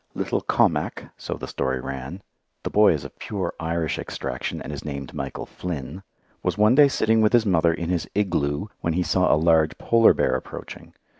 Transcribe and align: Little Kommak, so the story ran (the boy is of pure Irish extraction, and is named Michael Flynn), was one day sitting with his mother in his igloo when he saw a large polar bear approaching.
Little 0.15 0.41
Kommak, 0.41 1.11
so 1.15 1.35
the 1.35 1.47
story 1.47 1.79
ran 1.79 2.23
(the 2.63 2.71
boy 2.71 2.91
is 2.91 3.05
of 3.05 3.19
pure 3.19 3.53
Irish 3.59 3.99
extraction, 3.99 4.59
and 4.59 4.73
is 4.73 4.83
named 4.83 5.13
Michael 5.13 5.45
Flynn), 5.45 6.01
was 6.41 6.57
one 6.57 6.73
day 6.73 6.87
sitting 6.87 7.21
with 7.21 7.33
his 7.33 7.45
mother 7.45 7.71
in 7.71 7.89
his 7.89 8.09
igloo 8.15 8.69
when 8.79 8.93
he 8.93 9.03
saw 9.03 9.31
a 9.31 9.37
large 9.37 9.77
polar 9.77 10.15
bear 10.15 10.33
approaching. 10.33 10.95